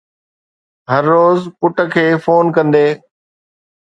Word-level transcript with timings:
هر 0.91 1.03
روز 1.13 1.39
پٽ 1.59 1.77
کي 1.93 2.05
فون 2.23 2.43
ڪندي 2.55 2.87